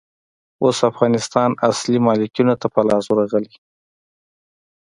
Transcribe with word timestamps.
اوس 0.63 0.77
افغانستان 0.91 1.49
اصلي 1.69 1.99
مالکينو 2.07 2.53
ته 2.61 2.67
په 2.73 2.81
لاس 2.87 3.05
ورغلئ. 3.09 3.49